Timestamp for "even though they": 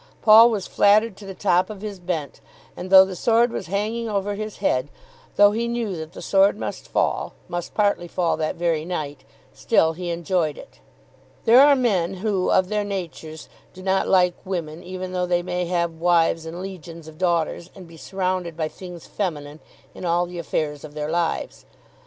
14.81-15.43